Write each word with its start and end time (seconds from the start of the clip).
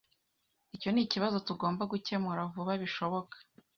Icyo 0.75 0.89
nikibazo 0.91 1.37
tugomba 1.47 1.83
gukemura 1.91 2.41
vuba 2.53 2.73
bishoboka. 2.81 3.35